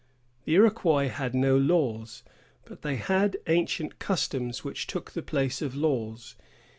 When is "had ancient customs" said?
2.95-4.63